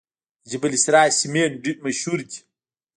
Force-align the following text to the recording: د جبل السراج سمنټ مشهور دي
د 0.43 0.45
جبل 0.51 0.71
السراج 0.77 1.09
سمنټ 1.21 1.63
مشهور 1.85 2.19
دي 2.29 2.39